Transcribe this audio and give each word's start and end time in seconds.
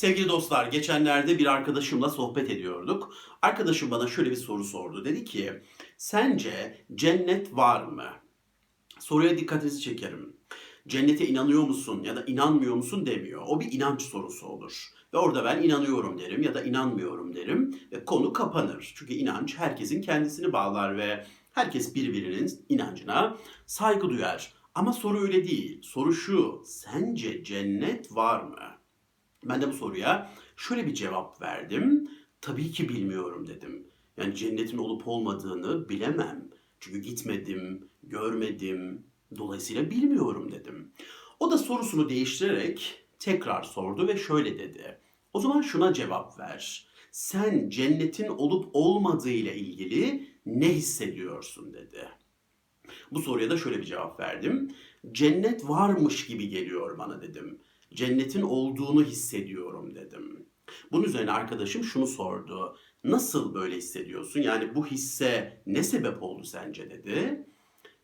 Sevgili 0.00 0.28
dostlar, 0.28 0.66
geçenlerde 0.66 1.38
bir 1.38 1.46
arkadaşımla 1.46 2.08
sohbet 2.08 2.50
ediyorduk. 2.50 3.14
Arkadaşım 3.42 3.90
bana 3.90 4.06
şöyle 4.06 4.30
bir 4.30 4.36
soru 4.36 4.64
sordu. 4.64 5.04
Dedi 5.04 5.24
ki, 5.24 5.52
sence 5.96 6.84
cennet 6.94 7.56
var 7.56 7.84
mı? 7.84 8.04
Soruya 8.98 9.38
dikkatinizi 9.38 9.80
çekerim. 9.80 10.36
Cennete 10.88 11.26
inanıyor 11.26 11.62
musun 11.62 12.02
ya 12.02 12.16
da 12.16 12.24
inanmıyor 12.24 12.74
musun 12.74 13.06
demiyor. 13.06 13.42
O 13.46 13.60
bir 13.60 13.72
inanç 13.72 14.02
sorusu 14.02 14.46
olur. 14.46 14.88
Ve 15.14 15.18
orada 15.18 15.44
ben 15.44 15.62
inanıyorum 15.62 16.18
derim 16.18 16.42
ya 16.42 16.54
da 16.54 16.62
inanmıyorum 16.62 17.36
derim 17.36 17.80
ve 17.92 18.04
konu 18.04 18.32
kapanır. 18.32 18.92
Çünkü 18.96 19.14
inanç 19.14 19.58
herkesin 19.58 20.02
kendisini 20.02 20.52
bağlar 20.52 20.98
ve 20.98 21.26
herkes 21.52 21.94
birbirinin 21.94 22.64
inancına 22.68 23.36
saygı 23.66 24.08
duyar. 24.08 24.52
Ama 24.74 24.92
soru 24.92 25.20
öyle 25.20 25.48
değil. 25.48 25.82
Soru 25.82 26.14
şu, 26.14 26.62
sence 26.66 27.44
cennet 27.44 28.16
var 28.16 28.42
mı? 28.42 28.79
Ben 29.44 29.62
de 29.62 29.68
bu 29.68 29.72
soruya 29.72 30.30
şöyle 30.56 30.86
bir 30.86 30.94
cevap 30.94 31.42
verdim. 31.42 32.10
Tabii 32.40 32.70
ki 32.70 32.88
bilmiyorum 32.88 33.46
dedim. 33.46 33.86
Yani 34.16 34.34
cennetin 34.34 34.78
olup 34.78 35.08
olmadığını 35.08 35.88
bilemem. 35.88 36.48
Çünkü 36.80 36.98
gitmedim, 36.98 37.88
görmedim. 38.02 39.04
Dolayısıyla 39.38 39.90
bilmiyorum 39.90 40.52
dedim. 40.52 40.92
O 41.40 41.50
da 41.50 41.58
sorusunu 41.58 42.08
değiştirerek 42.08 43.04
tekrar 43.18 43.62
sordu 43.62 44.08
ve 44.08 44.16
şöyle 44.16 44.58
dedi. 44.58 44.98
O 45.32 45.40
zaman 45.40 45.62
şuna 45.62 45.92
cevap 45.92 46.38
ver. 46.38 46.86
Sen 47.12 47.68
cennetin 47.70 48.28
olup 48.28 48.70
olmadığı 48.72 49.30
ile 49.30 49.56
ilgili 49.56 50.28
ne 50.46 50.68
hissediyorsun 50.68 51.72
dedi. 51.72 52.08
Bu 53.10 53.22
soruya 53.22 53.50
da 53.50 53.56
şöyle 53.56 53.78
bir 53.78 53.84
cevap 53.84 54.20
verdim. 54.20 54.74
Cennet 55.12 55.68
varmış 55.68 56.26
gibi 56.26 56.48
geliyor 56.48 56.98
bana 56.98 57.22
dedim. 57.22 57.58
Cennetin 57.94 58.42
olduğunu 58.42 59.04
hissediyorum 59.04 59.94
dedim. 59.94 60.46
Bunun 60.92 61.04
üzerine 61.04 61.30
arkadaşım 61.30 61.84
şunu 61.84 62.06
sordu. 62.06 62.76
Nasıl 63.04 63.54
böyle 63.54 63.76
hissediyorsun? 63.76 64.40
Yani 64.40 64.74
bu 64.74 64.86
hisse 64.86 65.62
ne 65.66 65.82
sebep 65.82 66.22
oldu 66.22 66.44
sence 66.44 66.90
dedi. 66.90 67.46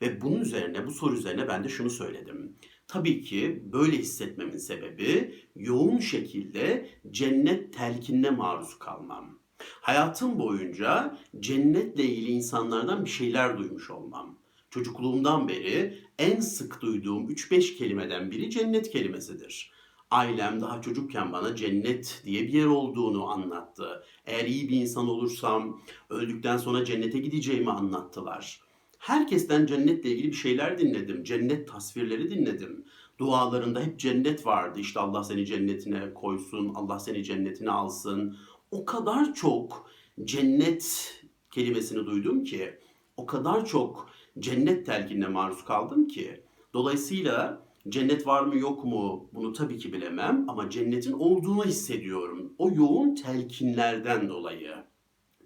Ve 0.02 0.20
bunun 0.20 0.40
üzerine, 0.40 0.86
bu 0.86 0.90
soru 0.90 1.14
üzerine 1.14 1.48
ben 1.48 1.64
de 1.64 1.68
şunu 1.68 1.90
söyledim. 1.90 2.56
Tabii 2.88 3.22
ki 3.22 3.62
böyle 3.72 3.98
hissetmemin 3.98 4.56
sebebi 4.56 5.34
yoğun 5.56 5.98
şekilde 5.98 6.90
cennet 7.10 7.74
telkinine 7.74 8.30
maruz 8.30 8.78
kalmam. 8.78 9.38
Hayatım 9.58 10.38
boyunca 10.38 11.18
cennetle 11.40 12.04
ilgili 12.04 12.30
insanlardan 12.30 13.04
bir 13.04 13.10
şeyler 13.10 13.58
duymuş 13.58 13.90
olmam. 13.90 14.38
Çocukluğumdan 14.70 15.48
beri 15.48 15.98
en 16.18 16.40
sık 16.40 16.80
duyduğum 16.80 17.30
3-5 17.30 17.76
kelimeden 17.76 18.30
biri 18.30 18.50
cennet 18.50 18.90
kelimesidir. 18.90 19.75
Ailem 20.10 20.60
daha 20.60 20.80
çocukken 20.80 21.32
bana 21.32 21.56
cennet 21.56 22.22
diye 22.24 22.42
bir 22.42 22.52
yer 22.52 22.66
olduğunu 22.66 23.26
anlattı. 23.26 24.04
Eğer 24.26 24.44
iyi 24.44 24.68
bir 24.68 24.76
insan 24.76 25.08
olursam 25.08 25.80
öldükten 26.10 26.56
sonra 26.56 26.84
cennete 26.84 27.18
gideceğimi 27.18 27.70
anlattılar. 27.70 28.60
Herkesten 28.98 29.66
cennetle 29.66 30.10
ilgili 30.10 30.28
bir 30.28 30.36
şeyler 30.36 30.78
dinledim. 30.78 31.24
Cennet 31.24 31.68
tasvirleri 31.68 32.30
dinledim. 32.30 32.84
Dualarında 33.18 33.80
hep 33.80 33.98
cennet 33.98 34.46
vardı. 34.46 34.80
İşte 34.80 35.00
Allah 35.00 35.24
seni 35.24 35.46
cennetine 35.46 36.14
koysun, 36.14 36.74
Allah 36.74 36.98
seni 36.98 37.24
cennetine 37.24 37.70
alsın. 37.70 38.36
O 38.70 38.84
kadar 38.84 39.34
çok 39.34 39.90
cennet 40.24 41.14
kelimesini 41.50 42.06
duydum 42.06 42.44
ki, 42.44 42.78
o 43.16 43.26
kadar 43.26 43.66
çok 43.66 44.10
cennet 44.38 44.86
telkinine 44.86 45.28
maruz 45.28 45.64
kaldım 45.64 46.08
ki. 46.08 46.40
Dolayısıyla 46.74 47.65
cennet 47.88 48.26
var 48.26 48.42
mı 48.42 48.58
yok 48.58 48.84
mu 48.84 49.30
bunu 49.32 49.52
tabii 49.52 49.78
ki 49.78 49.92
bilemem 49.92 50.44
ama 50.48 50.70
cennetin 50.70 51.12
olduğunu 51.12 51.64
hissediyorum. 51.64 52.52
O 52.58 52.70
yoğun 52.70 53.14
telkinlerden 53.14 54.28
dolayı 54.28 54.74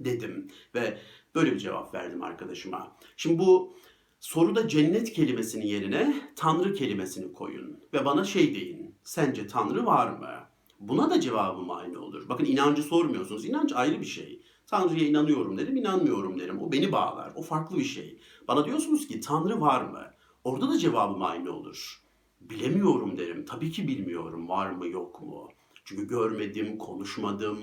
dedim 0.01 0.49
ve 0.75 0.99
böyle 1.35 1.53
bir 1.53 1.59
cevap 1.59 1.95
verdim 1.95 2.23
arkadaşıma. 2.23 2.97
Şimdi 3.17 3.39
bu 3.39 3.75
soruda 4.21 4.69
cennet 4.69 5.13
kelimesinin 5.13 5.67
yerine 5.67 6.15
tanrı 6.37 6.75
kelimesini 6.75 7.33
koyun 7.33 7.81
ve 7.93 8.05
bana 8.05 8.25
şey 8.25 8.55
deyin. 8.55 8.95
Sence 9.05 9.47
tanrı 9.47 9.87
var 9.87 10.11
mı? 10.11 10.31
Buna 10.81 11.11
da 11.11 11.21
cevabım 11.21 11.71
aynı 11.71 12.01
olur. 12.01 12.29
Bakın 12.29 12.45
inancı 12.45 12.83
sormuyorsunuz. 12.83 13.45
İnanç 13.45 13.73
ayrı 13.73 14.01
bir 14.01 14.07
şey. 14.07 14.43
Tanrı'ya 14.67 15.09
inanıyorum 15.09 15.59
derim, 15.59 15.77
inanmıyorum 15.77 16.41
derim. 16.41 16.63
O 16.63 16.73
beni 16.73 16.93
bağlar. 16.93 17.33
O 17.35 17.43
farklı 17.43 17.77
bir 17.77 17.85
şey. 17.85 18.19
Bana 18.49 18.65
diyorsunuz 18.65 19.09
ki 19.09 19.21
Tanrı 19.21 19.61
var 19.61 19.85
mı? 19.85 20.03
Orada 20.45 20.69
da 20.69 20.79
cevabım 20.79 21.23
aynı 21.23 21.53
olur. 21.53 22.01
Bilemiyorum 22.41 23.19
derim. 23.19 23.45
Tabii 23.45 23.71
ki 23.71 23.89
bilmiyorum. 23.89 24.49
Var 24.49 24.71
mı 24.71 24.89
yok 24.89 25.21
mu? 25.23 25.49
Çünkü 25.85 26.09
görmedim, 26.09 26.79
konuşmadım. 26.79 27.59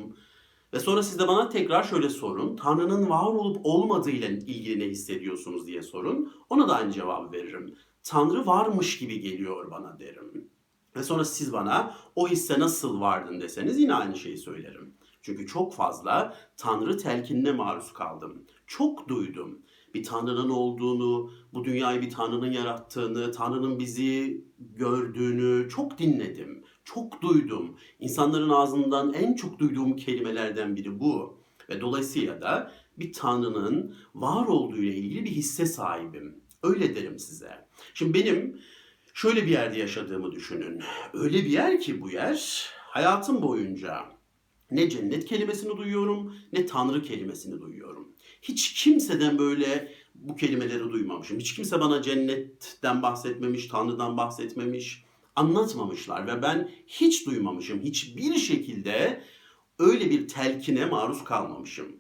Ve 0.74 0.80
sonra 0.80 1.04
siz 1.04 1.20
de 1.20 1.28
bana 1.28 1.50
tekrar 1.50 1.84
şöyle 1.84 2.10
sorun. 2.10 2.56
Tanrı'nın 2.56 3.10
var 3.10 3.26
olup 3.26 3.60
olmadığıyla 3.64 4.28
ilgili 4.28 4.80
ne 4.80 4.86
hissediyorsunuz 4.86 5.68
diye 5.68 5.82
sorun. 5.82 6.34
Ona 6.50 6.68
da 6.68 6.76
aynı 6.76 6.92
cevabı 6.92 7.32
veririm. 7.32 7.76
Tanrı 8.04 8.46
varmış 8.46 9.00
gibi 9.00 9.20
geliyor 9.20 9.72
bana 9.72 10.00
derim. 10.00 10.50
Ve 10.96 11.04
sonra 11.04 11.26
siz 11.26 11.54
bana 11.54 11.96
o 12.16 12.28
hisse 12.28 12.60
nasıl 12.60 13.02
vardın 13.02 13.42
deseniz 13.42 13.80
yine 13.80 13.94
aynı 13.94 14.18
şeyi 14.18 14.38
söylerim. 14.38 14.94
Çünkü 15.22 15.48
çok 15.48 15.74
fazla 15.74 16.36
Tanrı 16.58 16.98
telkinine 16.98 17.52
maruz 17.52 17.94
kaldım. 17.94 18.46
Çok 18.68 19.08
duydum. 19.08 19.60
Bir 19.94 20.04
Tanrı'nın 20.04 20.50
olduğunu, 20.50 21.32
bu 21.54 21.64
dünyayı 21.64 22.02
bir 22.02 22.10
Tanrı'nın 22.10 22.52
yarattığını, 22.52 23.32
Tanrı'nın 23.32 23.80
bizi 23.80 24.46
gördüğünü 24.60 25.70
çok 25.70 26.00
dinledim. 26.00 26.64
Çok 26.84 27.22
duydum. 27.22 27.78
İnsanların 28.00 28.50
ağzından 28.50 29.14
en 29.14 29.34
çok 29.34 29.60
duyduğum 29.60 29.96
kelimelerden 29.96 30.76
biri 30.76 31.00
bu. 31.00 31.38
Ve 31.70 31.82
dolayısıyla 31.82 32.42
da 32.42 32.72
bir 32.98 33.14
Tanrı'nın 33.14 33.96
var 34.16 34.48
olduğu 34.48 34.78
ile 34.78 34.96
ilgili 34.96 35.26
bir 35.26 35.32
hisse 35.32 35.66
sahibim. 35.66 36.36
Öyle 36.64 36.96
derim 36.96 37.20
size. 37.20 37.68
Şimdi 37.94 38.14
benim 38.14 38.60
şöyle 39.14 39.46
bir 39.46 39.52
yerde 39.52 39.80
yaşadığımı 39.80 40.32
düşünün. 40.32 40.82
Öyle 41.14 41.38
bir 41.38 41.50
yer 41.50 41.80
ki 41.80 42.02
bu 42.02 42.10
yer 42.10 42.70
hayatım 42.78 43.42
boyunca 43.42 44.06
ne 44.72 44.90
cennet 44.90 45.26
kelimesini 45.26 45.78
duyuyorum 45.78 46.36
ne 46.54 46.66
tanrı 46.66 47.02
kelimesini 47.02 47.62
duyuyorum. 47.62 48.14
Hiç 48.48 48.74
kimseden 48.74 49.40
böyle 49.40 49.94
bu 50.16 50.36
kelimeleri 50.36 50.92
duymamışım. 50.92 51.40
Hiç 51.40 51.56
kimse 51.56 51.80
bana 51.80 52.02
cennetten 52.02 53.02
bahsetmemiş, 53.02 53.68
tanrıdan 53.68 54.18
bahsetmemiş, 54.18 55.04
anlatmamışlar 55.36 56.28
ve 56.28 56.42
ben 56.42 56.72
hiç 56.88 57.26
duymamışım. 57.26 57.82
Hiçbir 57.82 58.36
şekilde 58.36 59.24
öyle 59.80 60.10
bir 60.10 60.28
telkine 60.28 60.86
maruz 60.86 61.24
kalmamışım. 61.24 61.96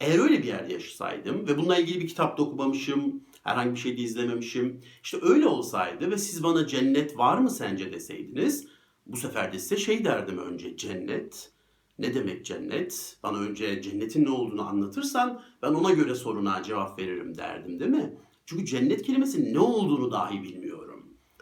Eğer 0.00 0.18
öyle 0.18 0.38
bir 0.38 0.46
yerde 0.46 0.72
yaşasaydım 0.72 1.48
ve 1.48 1.58
bununla 1.58 1.78
ilgili 1.78 2.00
bir 2.00 2.08
kitap 2.08 2.38
da 2.38 2.42
okumamışım, 2.42 3.20
herhangi 3.42 3.74
bir 3.74 3.80
şey 3.80 3.98
de 3.98 4.02
izlememişim. 4.02 4.80
İşte 5.02 5.18
öyle 5.22 5.46
olsaydı 5.46 6.10
ve 6.10 6.18
siz 6.18 6.42
bana 6.42 6.66
cennet 6.66 7.18
var 7.18 7.38
mı 7.38 7.50
sence 7.50 7.92
deseydiniz, 7.92 8.66
bu 9.06 9.16
sefer 9.16 9.52
de 9.52 9.58
size 9.58 9.76
şey 9.76 10.04
derdim 10.04 10.38
önce 10.38 10.76
cennet. 10.76 11.50
Ne 11.98 12.14
demek 12.14 12.44
cennet? 12.44 13.16
Bana 13.22 13.38
önce 13.38 13.82
cennetin 13.82 14.24
ne 14.24 14.30
olduğunu 14.30 14.68
anlatırsan 14.68 15.42
ben 15.62 15.72
ona 15.72 15.92
göre 15.92 16.14
soruna 16.14 16.62
cevap 16.62 16.98
veririm 16.98 17.38
derdim 17.38 17.80
değil 17.80 17.90
mi? 17.90 18.16
Çünkü 18.46 18.66
cennet 18.66 19.02
kelimesinin 19.02 19.54
ne 19.54 19.58
olduğunu 19.58 20.10
dahi 20.10 20.42
bilmiyorum. 20.42 20.86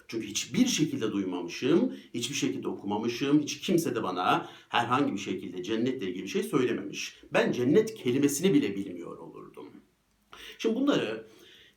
Çünkü 0.09 0.27
hiçbir 0.27 0.67
şekilde 0.67 1.13
duymamışım, 1.13 1.93
hiçbir 2.15 2.35
şekilde 2.35 2.69
okumamışım, 2.69 3.43
hiç 3.43 3.61
kimse 3.61 3.95
de 3.95 4.03
bana 4.03 4.51
herhangi 4.69 5.13
bir 5.13 5.19
şekilde 5.19 5.63
cennetle 5.63 6.09
ilgili 6.09 6.23
bir 6.23 6.29
şey 6.29 6.43
söylememiş. 6.43 7.21
Ben 7.33 7.53
cennet 7.53 7.95
kelimesini 7.95 8.55
bile 8.55 8.77
bilmiyor 8.77 9.19
olurdum. 9.19 9.67
Şimdi 10.59 10.77
bunları 10.77 11.27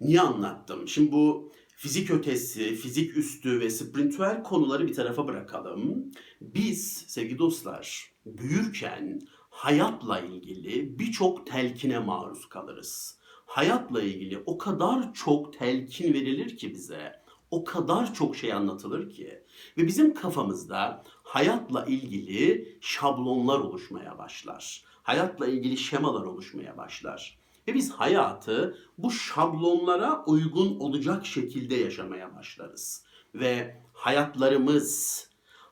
niye 0.01 0.21
anlattım? 0.21 0.87
Şimdi 0.87 1.11
bu 1.11 1.51
fizik 1.75 2.11
ötesi, 2.11 2.75
fizik 2.75 3.17
üstü 3.17 3.59
ve 3.59 3.69
sprintüel 3.69 4.43
konuları 4.43 4.87
bir 4.87 4.93
tarafa 4.93 5.27
bırakalım. 5.27 6.11
Biz 6.41 7.05
sevgili 7.07 7.37
dostlar 7.37 8.11
büyürken 8.37 9.21
hayatla 9.49 10.19
ilgili 10.19 10.99
birçok 10.99 11.47
telkine 11.47 11.99
maruz 11.99 12.49
kalırız. 12.49 13.17
Hayatla 13.45 14.01
ilgili 14.01 14.43
o 14.45 14.57
kadar 14.57 15.13
çok 15.13 15.53
telkin 15.53 16.13
verilir 16.13 16.57
ki 16.57 16.73
bize, 16.73 17.23
o 17.51 17.63
kadar 17.63 18.13
çok 18.13 18.35
şey 18.35 18.53
anlatılır 18.53 19.09
ki 19.09 19.43
ve 19.77 19.87
bizim 19.87 20.13
kafamızda 20.13 21.03
hayatla 21.23 21.85
ilgili 21.85 22.77
şablonlar 22.81 23.59
oluşmaya 23.59 24.17
başlar. 24.17 24.83
Hayatla 25.03 25.47
ilgili 25.47 25.77
şemalar 25.77 26.25
oluşmaya 26.25 26.77
başlar. 26.77 27.37
Ve 27.67 27.73
biz 27.73 27.91
hayatı 27.91 28.77
bu 28.97 29.11
şablonlara 29.11 30.23
uygun 30.25 30.79
olacak 30.79 31.25
şekilde 31.25 31.75
yaşamaya 31.75 32.35
başlarız. 32.35 33.03
Ve 33.35 33.81
hayatlarımız 33.93 35.26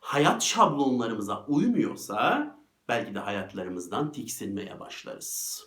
hayat 0.05 0.43
şablonlarımıza 0.43 1.45
uymuyorsa 1.45 2.55
belki 2.87 3.15
de 3.15 3.19
hayatlarımızdan 3.19 4.11
tiksinmeye 4.11 4.79
başlarız. 4.79 5.63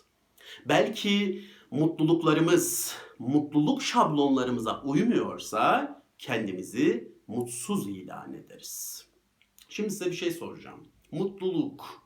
Belki 0.65 1.45
mutluluklarımız 1.71 2.95
mutluluk 3.19 3.83
şablonlarımıza 3.83 4.81
uymuyorsa 4.81 6.03
kendimizi 6.17 7.13
mutsuz 7.27 7.87
ilan 7.87 8.33
ederiz. 8.33 9.07
Şimdi 9.69 9.91
size 9.91 10.05
bir 10.05 10.15
şey 10.15 10.31
soracağım. 10.31 10.87
mutluluk 11.11 12.03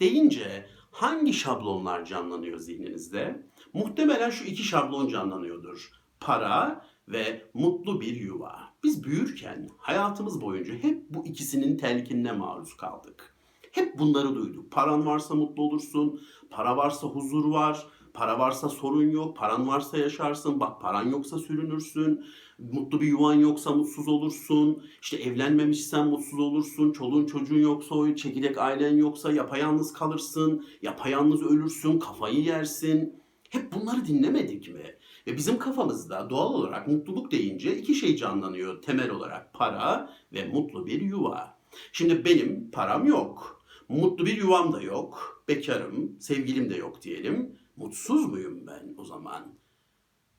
deyince 0.00 0.66
hangi 0.90 1.32
şablonlar 1.32 2.04
canlanıyor 2.04 2.58
zihninizde? 2.58 3.46
Muhtemelen 3.72 4.30
şu 4.30 4.44
iki 4.44 4.62
şablon 4.62 5.08
canlanıyordur. 5.08 5.90
Para 6.20 6.86
ve 7.08 7.50
mutlu 7.54 8.00
bir 8.00 8.16
yuva. 8.16 8.73
Biz 8.84 9.04
büyürken 9.04 9.68
hayatımız 9.78 10.40
boyunca 10.40 10.74
hep 10.74 11.02
bu 11.10 11.26
ikisinin 11.26 11.76
telkinine 11.76 12.32
maruz 12.32 12.76
kaldık. 12.76 13.34
Hep 13.72 13.98
bunları 13.98 14.34
duyduk. 14.34 14.72
Paran 14.72 15.06
varsa 15.06 15.34
mutlu 15.34 15.62
olursun, 15.62 16.20
para 16.50 16.76
varsa 16.76 17.06
huzur 17.06 17.44
var, 17.44 17.86
para 18.14 18.38
varsa 18.38 18.68
sorun 18.68 19.10
yok, 19.10 19.36
paran 19.36 19.68
varsa 19.68 19.98
yaşarsın, 19.98 20.60
bak 20.60 20.80
paran 20.80 21.08
yoksa 21.10 21.38
sürünürsün, 21.38 22.24
mutlu 22.58 23.00
bir 23.00 23.06
yuvan 23.06 23.34
yoksa 23.34 23.70
mutsuz 23.70 24.08
olursun, 24.08 24.82
işte 25.02 25.16
evlenmemişsen 25.16 26.06
mutsuz 26.06 26.40
olursun, 26.40 26.92
çoluğun 26.92 27.26
çocuğun 27.26 27.60
yoksa 27.60 28.16
çekirdek 28.16 28.58
ailen 28.58 28.96
yoksa 28.96 29.32
yapayalnız 29.32 29.92
kalırsın, 29.92 30.66
yapayalnız 30.82 31.42
ölürsün, 31.42 31.98
kafayı 31.98 32.40
yersin. 32.40 33.14
Hep 33.50 33.72
bunları 33.72 34.06
dinlemedik 34.06 34.74
mi? 34.74 34.98
Ve 35.26 35.36
bizim 35.36 35.58
kafamızda 35.58 36.30
doğal 36.30 36.54
olarak 36.54 36.88
mutluluk 36.88 37.30
deyince 37.30 37.76
iki 37.76 37.94
şey 37.94 38.16
canlanıyor 38.16 38.82
temel 38.82 39.10
olarak. 39.10 39.54
Para 39.54 40.10
ve 40.32 40.44
mutlu 40.44 40.86
bir 40.86 41.00
yuva. 41.00 41.58
Şimdi 41.92 42.24
benim 42.24 42.70
param 42.70 43.06
yok. 43.06 43.64
Mutlu 43.88 44.26
bir 44.26 44.36
yuvam 44.36 44.72
da 44.72 44.82
yok. 44.82 45.44
Bekarım, 45.48 46.16
sevgilim 46.20 46.70
de 46.70 46.76
yok 46.76 47.02
diyelim. 47.02 47.56
Mutsuz 47.76 48.26
muyum 48.26 48.66
ben 48.66 48.94
o 48.98 49.04
zaman? 49.04 49.54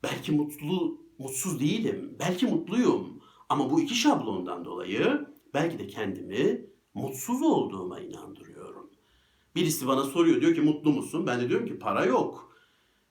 Belki 0.02 0.32
mutlu, 0.32 1.00
mutsuz 1.18 1.60
değilim. 1.60 2.16
Belki 2.18 2.46
mutluyum. 2.46 3.22
Ama 3.48 3.70
bu 3.70 3.80
iki 3.80 3.94
şablondan 3.94 4.64
dolayı 4.64 5.26
belki 5.54 5.78
de 5.78 5.86
kendimi 5.86 6.66
mutsuz 6.94 7.42
olduğuma 7.42 8.00
inandırıyorum. 8.00 8.90
Birisi 9.54 9.86
bana 9.86 10.04
soruyor 10.04 10.40
diyor 10.40 10.54
ki 10.54 10.60
mutlu 10.60 10.92
musun? 10.92 11.26
Ben 11.26 11.40
de 11.40 11.48
diyorum 11.48 11.66
ki 11.66 11.78
para 11.78 12.04
yok. 12.04 12.55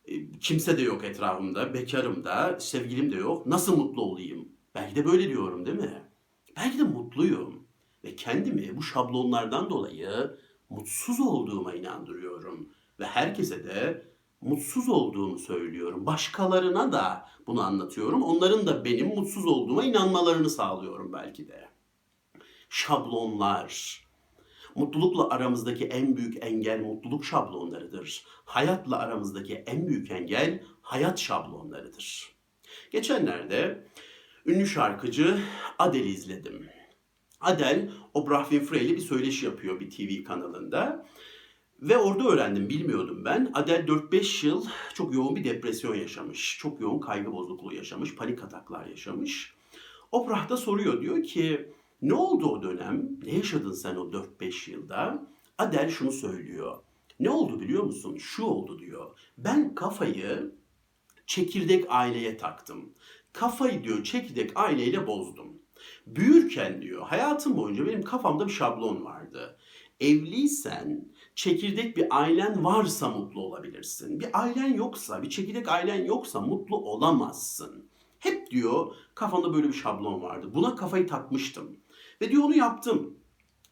E, 0.07 0.31
Kimse 0.39 0.77
de 0.77 0.81
yok 0.81 1.03
etrafımda. 1.03 1.73
Bekarım 1.73 2.25
da, 2.25 2.59
sevgilim 2.59 3.11
de 3.11 3.15
yok. 3.15 3.45
Nasıl 3.45 3.77
mutlu 3.77 4.01
olayım? 4.01 4.49
Belki 4.75 4.95
de 4.95 5.05
böyle 5.05 5.29
diyorum 5.29 5.65
değil 5.65 5.77
mi? 5.77 6.01
Belki 6.57 6.79
de 6.79 6.83
mutluyum. 6.83 7.67
Ve 8.03 8.15
kendimi 8.15 8.77
bu 8.77 8.81
şablonlardan 8.83 9.69
dolayı 9.69 10.37
mutsuz 10.69 11.19
olduğuma 11.19 11.73
inandırıyorum. 11.73 12.69
Ve 12.99 13.05
herkese 13.05 13.63
de 13.63 14.07
mutsuz 14.41 14.89
olduğumu 14.89 15.39
söylüyorum. 15.39 16.05
Başkalarına 16.05 16.91
da 16.91 17.29
bunu 17.47 17.61
anlatıyorum. 17.61 18.23
Onların 18.23 18.67
da 18.67 18.85
benim 18.85 19.07
mutsuz 19.07 19.45
olduğuma 19.45 19.83
inanmalarını 19.83 20.49
sağlıyorum 20.49 21.13
belki 21.13 21.47
de. 21.47 21.69
Şablonlar. 22.69 24.04
Mutlulukla 24.75 25.29
aramızdaki 25.29 25.85
en 25.85 26.17
büyük 26.17 26.45
engel 26.45 26.79
mutluluk 26.79 27.25
şablonlarıdır. 27.25 28.23
Hayatla 28.45 28.99
aramızdaki 28.99 29.55
en 29.55 29.87
büyük 29.87 30.11
engel 30.11 30.63
hayat 30.81 31.19
şablonlarıdır. 31.19 32.35
Geçenlerde 32.91 33.87
ünlü 34.45 34.67
şarkıcı 34.67 35.39
Adele'i 35.79 36.09
izledim. 36.09 36.69
Adele, 37.41 37.89
Oprah 38.13 38.49
Winfrey 38.49 38.85
ile 38.85 38.95
bir 38.95 39.01
söyleşi 39.01 39.45
yapıyor 39.45 39.79
bir 39.79 39.89
TV 39.89 40.27
kanalında. 40.27 41.05
Ve 41.81 41.97
orada 41.97 42.29
öğrendim, 42.29 42.69
bilmiyordum 42.69 43.25
ben. 43.25 43.51
Adele 43.53 43.85
4-5 43.85 44.45
yıl 44.45 44.65
çok 44.93 45.13
yoğun 45.13 45.35
bir 45.35 45.43
depresyon 45.43 45.95
yaşamış. 45.95 46.57
Çok 46.59 46.81
yoğun 46.81 46.99
kaygı 46.99 47.31
bozukluğu 47.31 47.73
yaşamış, 47.73 48.15
panik 48.15 48.43
ataklar 48.43 48.85
yaşamış. 48.85 49.53
Oprah 50.11 50.49
da 50.49 50.57
soruyor, 50.57 51.01
diyor 51.01 51.23
ki 51.23 51.73
ne 52.01 52.13
oldu 52.13 52.47
o 52.47 52.63
dönem? 52.63 53.09
Ne 53.23 53.35
yaşadın 53.35 53.73
sen 53.73 53.95
o 53.95 54.11
4-5 54.11 54.71
yılda? 54.71 55.27
Adele 55.57 55.89
şunu 55.89 56.11
söylüyor. 56.11 56.77
Ne 57.19 57.29
oldu 57.29 57.61
biliyor 57.61 57.83
musun? 57.83 58.17
Şu 58.17 58.43
oldu 58.43 58.79
diyor. 58.79 59.19
Ben 59.37 59.75
kafayı 59.75 60.55
çekirdek 61.25 61.85
aileye 61.89 62.37
taktım. 62.37 62.93
Kafayı 63.33 63.83
diyor 63.83 64.03
çekirdek 64.03 64.51
aileyle 64.55 65.07
bozdum. 65.07 65.53
Büyürken 66.07 66.81
diyor 66.81 67.07
hayatım 67.07 67.57
boyunca 67.57 67.85
benim 67.85 68.01
kafamda 68.01 68.47
bir 68.47 68.51
şablon 68.51 69.05
vardı. 69.05 69.57
Evliysen 69.99 71.07
çekirdek 71.35 71.97
bir 71.97 72.17
ailen 72.19 72.65
varsa 72.65 73.09
mutlu 73.09 73.41
olabilirsin. 73.41 74.19
Bir 74.19 74.41
ailen 74.41 74.73
yoksa, 74.73 75.23
bir 75.23 75.29
çekirdek 75.29 75.69
ailen 75.69 76.05
yoksa 76.05 76.41
mutlu 76.41 76.77
olamazsın. 76.77 77.85
Hep 78.19 78.51
diyor 78.51 78.95
kafamda 79.15 79.53
böyle 79.53 79.67
bir 79.67 79.73
şablon 79.73 80.21
vardı. 80.21 80.51
Buna 80.53 80.75
kafayı 80.75 81.07
takmıştım. 81.07 81.77
Ve 82.21 82.29
diyor 82.29 82.43
onu 82.43 82.55
yaptım. 82.55 83.13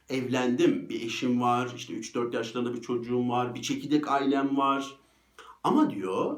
Evlendim, 0.09 0.89
bir 0.89 1.01
eşim 1.01 1.41
var, 1.41 1.73
işte 1.75 1.93
3-4 1.93 2.35
yaşlarında 2.35 2.73
bir 2.73 2.81
çocuğum 2.81 3.29
var, 3.29 3.55
bir 3.55 3.61
çekirdek 3.61 4.07
ailem 4.07 4.57
var. 4.57 4.97
Ama 5.63 5.89
diyor 5.89 6.37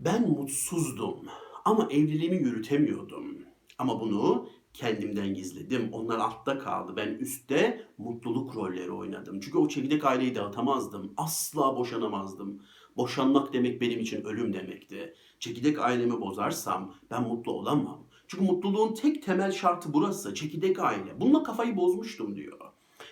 ben 0.00 0.30
mutsuzdum 0.30 1.26
ama 1.64 1.88
evliliğimi 1.90 2.36
yürütemiyordum. 2.36 3.38
Ama 3.78 4.00
bunu 4.00 4.48
kendimden 4.72 5.34
gizledim. 5.34 5.88
Onlar 5.92 6.18
altta 6.18 6.58
kaldı. 6.58 6.92
Ben 6.96 7.08
üstte 7.08 7.88
mutluluk 7.98 8.56
rolleri 8.56 8.90
oynadım. 8.90 9.40
Çünkü 9.40 9.58
o 9.58 9.68
çekirdek 9.68 10.04
aileyi 10.04 10.34
dağıtamazdım. 10.34 11.12
Asla 11.16 11.76
boşanamazdım. 11.76 12.62
Boşanmak 12.96 13.52
demek 13.52 13.80
benim 13.80 14.00
için 14.00 14.24
ölüm 14.24 14.52
demekti. 14.52 15.14
Çekirdek 15.40 15.78
ailemi 15.78 16.20
bozarsam 16.20 16.94
ben 17.10 17.22
mutlu 17.22 17.52
olamam. 17.52 18.05
Çünkü 18.28 18.44
mutluluğun 18.44 18.94
tek 18.94 19.22
temel 19.22 19.52
şartı 19.52 19.92
burası. 19.92 20.34
Çekirdek 20.34 20.78
aile. 20.78 21.20
Bununla 21.20 21.42
kafayı 21.42 21.76
bozmuştum 21.76 22.36
diyor. 22.36 22.58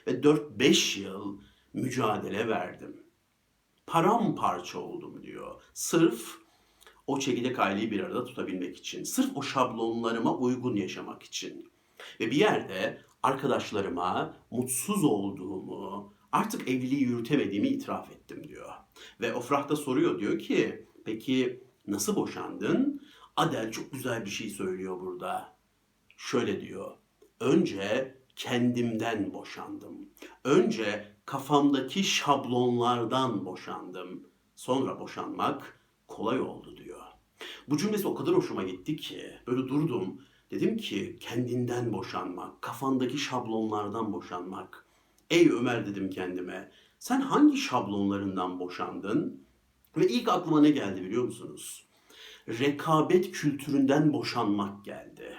Ve 0.06 0.10
4-5 0.10 1.00
yıl 1.00 1.38
mücadele 1.72 2.48
verdim. 2.48 2.96
Paramparça 3.86 4.78
oldum 4.78 5.22
diyor. 5.22 5.62
Sırf 5.74 6.38
o 7.06 7.18
çekirdek 7.18 7.58
aileyi 7.58 7.90
bir 7.90 8.00
arada 8.00 8.24
tutabilmek 8.24 8.76
için. 8.76 9.04
Sırf 9.04 9.36
o 9.36 9.42
şablonlarıma 9.42 10.36
uygun 10.36 10.76
yaşamak 10.76 11.22
için. 11.22 11.68
Ve 12.20 12.30
bir 12.30 12.36
yerde 12.36 13.00
arkadaşlarıma 13.22 14.36
mutsuz 14.50 15.04
olduğumu, 15.04 16.14
artık 16.32 16.68
evliliği 16.68 17.02
yürütemediğimi 17.02 17.68
itiraf 17.68 18.10
ettim 18.10 18.48
diyor. 18.48 18.70
Ve 19.20 19.34
Ofrah 19.34 19.68
da 19.68 19.76
soruyor 19.76 20.18
diyor 20.18 20.38
ki 20.38 20.86
peki 21.04 21.64
nasıl 21.86 22.16
boşandın? 22.16 23.00
Adel 23.36 23.72
çok 23.72 23.92
güzel 23.92 24.24
bir 24.24 24.30
şey 24.30 24.50
söylüyor 24.50 25.00
burada. 25.00 25.56
Şöyle 26.16 26.60
diyor. 26.60 26.96
Önce 27.40 28.18
kendimden 28.36 29.32
boşandım. 29.34 30.08
Önce 30.44 31.12
kafamdaki 31.26 32.04
şablonlardan 32.04 33.46
boşandım. 33.46 34.28
Sonra 34.56 35.00
boşanmak 35.00 35.80
kolay 36.08 36.40
oldu 36.40 36.76
diyor. 36.76 37.00
Bu 37.68 37.76
cümlesi 37.76 38.08
o 38.08 38.14
kadar 38.14 38.34
hoşuma 38.34 38.62
gitti 38.62 38.96
ki 38.96 39.30
böyle 39.46 39.68
durdum. 39.68 40.20
Dedim 40.50 40.76
ki 40.76 41.16
kendinden 41.20 41.92
boşanmak, 41.92 42.62
kafandaki 42.62 43.18
şablonlardan 43.18 44.12
boşanmak. 44.12 44.86
Ey 45.30 45.50
Ömer 45.50 45.86
dedim 45.86 46.10
kendime. 46.10 46.70
Sen 46.98 47.20
hangi 47.20 47.56
şablonlarından 47.56 48.60
boşandın? 48.60 49.44
Ve 49.96 50.08
ilk 50.08 50.28
aklıma 50.28 50.60
ne 50.60 50.70
geldi 50.70 51.02
biliyor 51.02 51.24
musunuz? 51.24 51.83
Rekabet 52.48 53.32
kültüründen 53.32 54.12
boşanmak 54.12 54.84
geldi. 54.84 55.36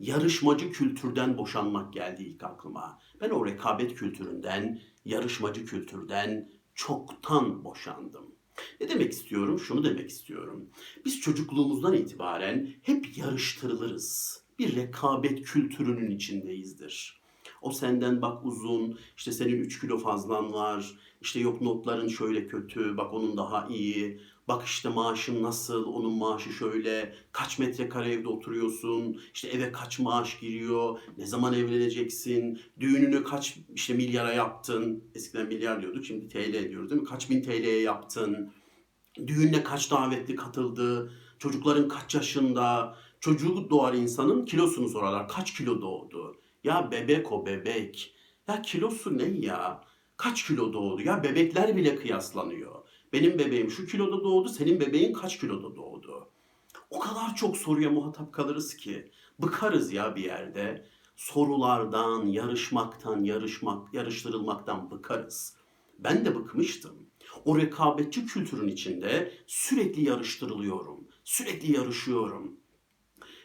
Yarışmacı 0.00 0.72
kültürden 0.72 1.38
boşanmak 1.38 1.92
geldi 1.92 2.22
ilk 2.22 2.42
aklıma. 2.42 2.98
Ben 3.20 3.30
o 3.30 3.46
rekabet 3.46 3.94
kültüründen, 3.94 4.80
yarışmacı 5.04 5.64
kültürden 5.66 6.50
çoktan 6.74 7.64
boşandım. 7.64 8.34
Ne 8.80 8.88
demek 8.88 9.12
istiyorum? 9.12 9.58
Şunu 9.58 9.84
demek 9.84 10.10
istiyorum. 10.10 10.70
Biz 11.04 11.20
çocukluğumuzdan 11.20 11.94
itibaren 11.94 12.68
hep 12.82 13.16
yarıştırılırız. 13.18 14.40
Bir 14.58 14.76
rekabet 14.76 15.42
kültürünün 15.42 16.10
içindeyizdir. 16.10 17.20
O 17.62 17.70
senden 17.70 18.22
bak 18.22 18.46
uzun, 18.46 18.98
işte 19.16 19.32
senin 19.32 19.56
3 19.56 19.80
kilo 19.80 19.98
fazlan 19.98 20.52
var, 20.52 20.98
işte 21.20 21.40
yok 21.40 21.60
notların 21.60 22.08
şöyle 22.08 22.46
kötü, 22.46 22.96
bak 22.96 23.14
onun 23.14 23.36
daha 23.36 23.68
iyi, 23.68 24.20
bak 24.48 24.66
işte 24.66 24.88
maaşın 24.88 25.42
nasıl, 25.42 25.84
onun 25.84 26.12
maaşı 26.12 26.50
şöyle, 26.52 27.14
kaç 27.32 27.58
metrekare 27.58 28.12
evde 28.12 28.28
oturuyorsun, 28.28 29.20
işte 29.34 29.48
eve 29.48 29.72
kaç 29.72 29.98
maaş 29.98 30.40
giriyor, 30.40 30.98
ne 31.18 31.26
zaman 31.26 31.54
evleneceksin, 31.54 32.60
düğününü 32.80 33.24
kaç 33.24 33.58
işte 33.74 33.94
milyara 33.94 34.32
yaptın, 34.32 35.04
eskiden 35.14 35.46
milyar 35.46 35.82
diyorduk 35.82 36.04
şimdi 36.04 36.28
TL 36.28 36.70
diyoruz 36.70 36.90
değil 36.90 37.02
mi, 37.02 37.08
kaç 37.08 37.30
bin 37.30 37.42
TL'ye 37.42 37.80
yaptın, 37.80 38.52
düğününe 39.26 39.62
kaç 39.62 39.90
davetli 39.90 40.36
katıldı, 40.36 41.12
çocukların 41.38 41.88
kaç 41.88 42.14
yaşında, 42.14 42.96
çocuğu 43.20 43.70
doğar 43.70 43.94
insanın 43.94 44.44
kilosunu 44.44 44.88
sorarlar, 44.88 45.28
kaç 45.28 45.54
kilo 45.54 45.80
doğdu, 45.80 46.40
ya 46.64 46.90
bebek 46.90 47.32
o 47.32 47.46
bebek. 47.46 48.12
Ya 48.48 48.62
kilosu 48.62 49.18
ne 49.18 49.24
ya? 49.24 49.84
Kaç 50.16 50.46
kilo 50.46 50.72
doğdu? 50.72 51.02
Ya 51.02 51.22
bebekler 51.22 51.76
bile 51.76 51.96
kıyaslanıyor. 51.96 52.85
Benim 53.16 53.38
bebeğim 53.38 53.70
şu 53.70 53.86
kiloda 53.86 54.24
doğdu, 54.24 54.48
senin 54.48 54.80
bebeğin 54.80 55.12
kaç 55.12 55.40
kiloda 55.40 55.76
doğdu? 55.76 56.28
O 56.90 56.98
kadar 56.98 57.34
çok 57.34 57.56
soruya 57.56 57.90
muhatap 57.90 58.32
kalırız 58.32 58.76
ki 58.76 59.10
bıkarız 59.38 59.92
ya 59.92 60.16
bir 60.16 60.24
yerde. 60.24 60.86
sorulardan, 61.16 62.26
yarışmaktan, 62.26 63.24
yarışmak, 63.24 63.94
yarıştırılmaktan 63.94 64.90
bıkarız. 64.90 65.56
Ben 65.98 66.24
de 66.24 66.34
bıkmıştım. 66.34 66.96
O 67.44 67.58
rekabetçi 67.58 68.26
kültürün 68.26 68.68
içinde 68.68 69.32
sürekli 69.46 70.04
yarıştırılıyorum. 70.04 71.08
Sürekli 71.24 71.72
yarışıyorum. 71.72 72.56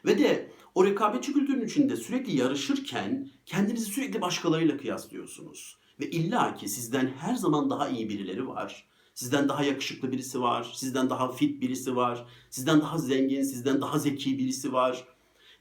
Ve 0.05 0.19
de 0.19 0.51
o 0.75 0.85
rekabetçi 0.85 1.33
kültürün 1.33 1.65
içinde 1.65 1.95
sürekli 1.95 2.37
yarışırken 2.37 3.29
kendinizi 3.45 3.85
sürekli 3.85 4.21
başkalarıyla 4.21 4.77
kıyaslıyorsunuz. 4.77 5.77
Ve 5.99 6.09
illa 6.09 6.55
ki 6.55 6.69
sizden 6.69 7.07
her 7.07 7.35
zaman 7.35 7.69
daha 7.69 7.89
iyi 7.89 8.09
birileri 8.09 8.47
var. 8.47 8.90
Sizden 9.21 9.49
daha 9.49 9.63
yakışıklı 9.63 10.11
birisi 10.11 10.41
var. 10.41 10.71
Sizden 10.75 11.09
daha 11.09 11.31
fit 11.31 11.61
birisi 11.61 11.95
var. 11.95 12.25
Sizden 12.49 12.81
daha 12.81 12.97
zengin, 12.97 13.43
sizden 13.43 13.81
daha 13.81 13.99
zeki 13.99 14.37
birisi 14.37 14.73
var. 14.73 15.07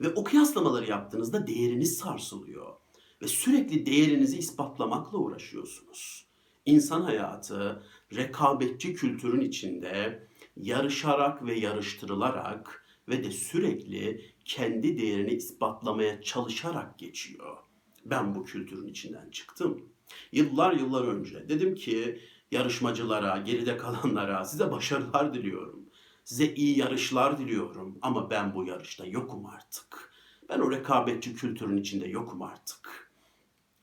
Ve 0.01 0.09
o 0.09 0.25
kıyaslamaları 0.25 0.91
yaptığınızda 0.91 1.47
değeriniz 1.47 1.99
sarsılıyor. 1.99 2.73
Ve 3.23 3.29
sürekli 3.29 3.87
değerinizi 3.87 4.39
ispatlamakla 4.39 5.19
uğraşıyorsunuz. 5.19 6.27
İnsan 6.67 7.01
hayatı 7.03 7.83
rekabetçi 8.17 8.95
kültürün 8.95 9.41
içinde 9.41 10.29
yarışarak 10.57 11.47
ve 11.47 11.59
yarıştırılarak 11.59 12.85
ve 13.09 13.25
de 13.25 13.31
sürekli 13.31 14.35
kendi 14.45 14.99
değerini 14.99 15.33
ispatlamaya 15.33 16.23
çalışarak 16.23 16.99
geçiyor. 16.99 17.57
Ben 18.05 18.35
bu 18.35 18.45
kültürün 18.45 18.89
içinden 18.89 19.31
çıktım. 19.31 19.89
Yıllar 20.33 20.73
yıllar 20.73 21.05
önce 21.05 21.49
dedim 21.49 21.75
ki 21.75 22.21
yarışmacılara, 22.51 23.39
geride 23.39 23.77
kalanlara 23.77 24.45
size 24.45 24.71
başarılar 24.71 25.35
diliyorum. 25.35 25.81
Size 26.25 26.55
iyi 26.55 26.79
yarışlar 26.79 27.39
diliyorum 27.39 27.99
ama 28.03 28.31
ben 28.31 28.55
bu 28.55 28.65
yarışta 28.65 29.07
yokum 29.07 29.47
artık. 29.47 30.13
Ben 30.49 30.61
o 30.61 30.71
rekabetçi 30.71 31.35
kültürün 31.35 31.77
içinde 31.77 32.09
yokum 32.09 32.43
artık. 32.43 33.11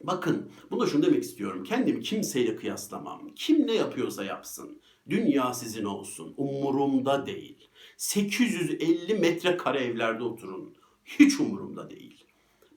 Bakın, 0.04 0.52
bunda 0.72 0.88
şunu 0.88 1.06
demek 1.06 1.24
istiyorum. 1.24 1.64
Kendimi 1.64 2.02
kimseyle 2.02 2.56
kıyaslamam. 2.56 3.30
Kim 3.36 3.68
ne 3.68 3.74
yapıyorsa 3.74 4.24
yapsın. 4.24 4.82
Dünya 5.10 5.54
sizin 5.54 5.84
olsun. 5.84 6.34
Umurumda 6.38 7.26
değil. 7.26 7.70
850 7.98 9.14
metrekare 9.14 9.80
evlerde 9.80 10.24
oturun. 10.24 10.76
Hiç 11.06 11.40
umurumda 11.40 11.90
değil. 11.90 12.26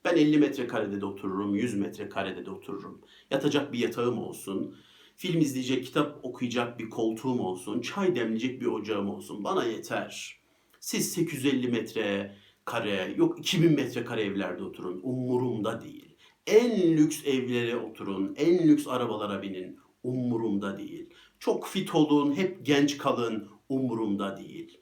Ben 0.05 0.15
50 0.15 0.37
metrekarede 0.37 1.01
de 1.01 1.05
otururum, 1.05 1.55
100 1.55 1.73
metrekarede 1.73 2.45
de 2.45 2.51
otururum. 2.51 3.01
Yatacak 3.31 3.73
bir 3.73 3.79
yatağım 3.79 4.17
olsun. 4.17 4.75
Film 5.21 5.39
izleyecek, 5.39 5.85
kitap 5.85 6.25
okuyacak 6.25 6.79
bir 6.79 6.89
koltuğum 6.89 7.39
olsun. 7.39 7.81
Çay 7.81 8.15
demleyecek 8.15 8.61
bir 8.61 8.65
ocağım 8.65 9.09
olsun. 9.09 9.43
Bana 9.43 9.65
yeter. 9.65 10.39
Siz 10.79 11.11
850 11.13 11.67
metre 11.67 12.35
kare, 12.65 13.13
yok 13.17 13.39
2000 13.39 13.75
metrekare 13.75 14.23
evlerde 14.23 14.63
oturun. 14.63 14.99
Umurumda 15.03 15.81
değil. 15.81 16.15
En 16.47 16.97
lüks 16.97 17.25
evlere 17.25 17.75
oturun, 17.75 18.35
en 18.37 18.67
lüks 18.67 18.87
arabalara 18.87 19.41
binin. 19.41 19.79
Umurumda 20.03 20.77
değil. 20.77 21.09
Çok 21.39 21.67
fit 21.67 21.95
olun, 21.95 22.37
hep 22.37 22.65
genç 22.65 22.97
kalın. 22.97 23.47
Umurumda 23.69 24.37
değil. 24.37 24.80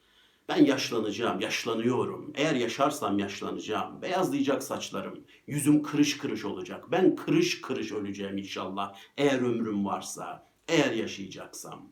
Ben 0.49 0.65
yaşlanacağım, 0.65 1.39
yaşlanıyorum. 1.39 2.33
Eğer 2.35 2.55
yaşarsam 2.55 3.19
yaşlanacağım. 3.19 4.01
Beyazlayacak 4.01 4.63
saçlarım. 4.63 5.23
Yüzüm 5.47 5.83
kırış 5.83 6.17
kırış 6.17 6.45
olacak. 6.45 6.91
Ben 6.91 7.15
kırış 7.15 7.61
kırış 7.61 7.91
öleceğim 7.91 8.37
inşallah. 8.37 8.95
Eğer 9.17 9.39
ömrüm 9.39 9.85
varsa, 9.85 10.47
eğer 10.67 10.91
yaşayacaksam. 10.91 11.89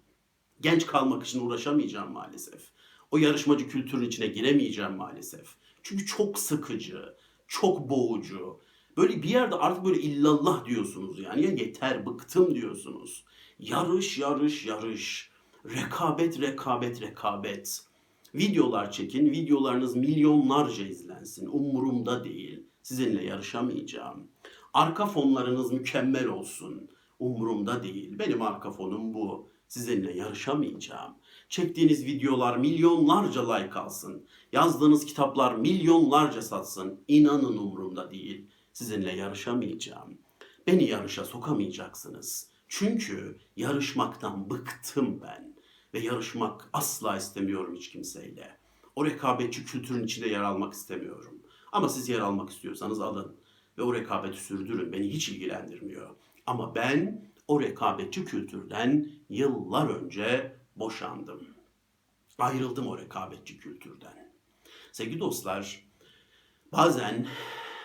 Genç 0.62 0.86
kalmak 0.86 1.26
için 1.26 1.46
uğraşamayacağım 1.46 2.12
maalesef. 2.12 2.62
O 3.12 3.18
yarışmacı 3.18 3.70
kültürün 3.70 4.08
içine 4.08 4.28
giremeyeceğim 4.28 4.96
maalesef. 4.96 5.48
Çünkü 5.84 6.06
çok 6.06 6.40
sıkıcı, 6.40 7.16
çok 7.48 7.90
boğucu. 7.90 8.60
Böyle 8.98 9.24
bir 9.24 9.30
yerde 9.30 9.56
artık 9.56 9.86
böyle 9.86 10.02
illallah 10.02 10.66
diyorsunuz 10.66 11.20
yani. 11.20 11.46
Ya 11.46 11.52
yeter, 11.52 12.06
bıktım 12.06 12.56
diyorsunuz. 12.56 13.26
Yarış, 13.60 14.18
yarış, 14.18 14.66
yarış. 14.66 15.32
Rekabet, 15.66 16.42
rekabet, 16.42 17.02
rekabet. 17.02 17.87
Videolar 18.38 18.92
çekin, 18.92 19.32
videolarınız 19.32 19.96
milyonlarca 19.96 20.88
izlensin. 20.88 21.48
Umurumda 21.48 22.24
değil. 22.24 22.64
Sizinle 22.84 23.26
yarışamayacağım. 23.26 24.28
Arka 24.74 25.06
fonlarınız 25.06 25.72
mükemmel 25.72 26.28
olsun. 26.28 26.90
Umurumda 27.20 27.84
değil. 27.84 28.20
Benim 28.20 28.42
arka 28.42 28.72
fonum 28.72 29.14
bu. 29.14 29.50
Sizinle 29.68 30.18
yarışamayacağım. 30.18 31.14
Çektiğiniz 31.50 32.06
videolar 32.06 32.58
milyonlarca 32.58 33.54
like 33.54 33.80
alsın. 33.80 34.26
Yazdığınız 34.54 35.06
kitaplar 35.06 35.56
milyonlarca 35.56 36.42
satsın. 36.42 37.00
İnanın 37.08 37.58
umurumda 37.58 38.12
değil. 38.12 38.46
Sizinle 38.74 39.16
yarışamayacağım. 39.16 40.18
Beni 40.68 40.84
yarışa 40.84 41.26
sokamayacaksınız. 41.26 42.50
Çünkü 42.68 43.38
yarışmaktan 43.56 44.50
bıktım 44.50 45.22
ben 45.22 45.47
ve 45.94 46.00
yarışmak 46.00 46.70
asla 46.74 47.18
istemiyorum 47.18 47.76
hiç 47.76 47.92
kimseyle. 47.92 48.58
O 48.96 49.06
rekabetçi 49.06 49.66
kültürün 49.66 50.04
içinde 50.04 50.30
yer 50.30 50.42
almak 50.42 50.74
istemiyorum. 50.74 51.42
Ama 51.72 51.90
siz 51.90 52.10
yer 52.10 52.20
almak 52.20 52.50
istiyorsanız 52.50 53.00
alın 53.00 53.36
ve 53.78 53.82
o 53.82 53.94
rekabeti 53.94 54.44
sürdürün. 54.44 54.94
Beni 54.94 55.10
hiç 55.10 55.30
ilgilendirmiyor. 55.30 56.16
Ama 56.46 56.76
ben 56.76 57.28
o 57.48 57.62
rekabetçi 57.62 58.26
kültürden 58.26 59.10
yıllar 59.30 59.90
önce 59.90 60.56
boşandım. 60.76 61.48
Ayrıldım 62.40 62.88
o 62.88 62.98
rekabetçi 62.98 63.58
kültürden. 63.58 64.32
Sevgili 64.92 65.20
dostlar, 65.20 65.86
bazen 66.72 67.28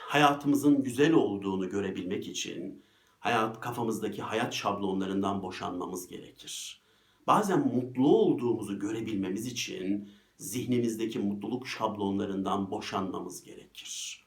hayatımızın 0.08 0.82
güzel 0.82 1.12
olduğunu 1.12 1.68
görebilmek 1.68 2.28
için 2.28 2.84
hayat 3.20 3.60
kafamızdaki 3.60 4.22
hayat 4.22 4.54
şablonlarından 4.54 5.42
boşanmamız 5.42 6.08
gerekir. 6.08 6.81
Bazen 7.26 7.74
mutlu 7.74 8.08
olduğumuzu 8.08 8.78
görebilmemiz 8.78 9.46
için 9.46 10.10
zihnimizdeki 10.36 11.18
mutluluk 11.18 11.68
şablonlarından 11.68 12.70
boşanmamız 12.70 13.42
gerekir. 13.42 14.22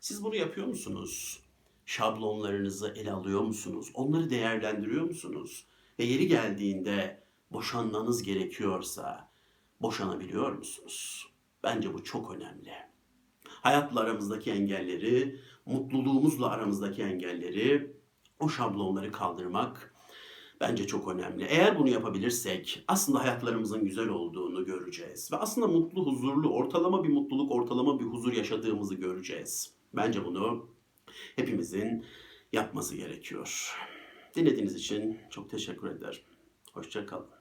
Siz 0.00 0.24
bunu 0.24 0.36
yapıyor 0.36 0.66
musunuz? 0.66 1.40
Şablonlarınızı 1.86 2.94
ele 2.96 3.12
alıyor 3.12 3.40
musunuz? 3.40 3.90
Onları 3.94 4.30
değerlendiriyor 4.30 5.04
musunuz? 5.04 5.66
Ve 5.98 6.04
yeri 6.04 6.28
geldiğinde 6.28 7.24
boşanmanız 7.52 8.22
gerekiyorsa 8.22 9.30
boşanabiliyor 9.82 10.52
musunuz? 10.52 11.26
Bence 11.62 11.94
bu 11.94 12.04
çok 12.04 12.34
önemli. 12.34 12.72
Hayatla 13.44 14.00
aramızdaki 14.00 14.50
engelleri, 14.50 15.40
mutluluğumuzla 15.66 16.50
aramızdaki 16.50 17.02
engelleri, 17.02 17.96
o 18.38 18.48
şablonları 18.48 19.12
kaldırmak 19.12 19.94
bence 20.60 20.86
çok 20.86 21.08
önemli. 21.08 21.44
Eğer 21.44 21.78
bunu 21.78 21.88
yapabilirsek 21.88 22.84
aslında 22.88 23.24
hayatlarımızın 23.24 23.84
güzel 23.84 24.08
olduğunu 24.08 24.64
göreceğiz. 24.64 25.32
Ve 25.32 25.36
aslında 25.36 25.66
mutlu, 25.66 26.06
huzurlu, 26.06 26.48
ortalama 26.48 27.04
bir 27.04 27.08
mutluluk, 27.08 27.52
ortalama 27.52 28.00
bir 28.00 28.04
huzur 28.04 28.32
yaşadığımızı 28.32 28.94
göreceğiz. 28.94 29.74
Bence 29.92 30.24
bunu 30.24 30.68
hepimizin 31.36 32.04
yapması 32.52 32.96
gerekiyor. 32.96 33.76
Dinlediğiniz 34.36 34.74
için 34.74 35.18
çok 35.30 35.50
teşekkür 35.50 35.90
ederim. 35.90 36.22
Hoşçakalın. 36.72 37.39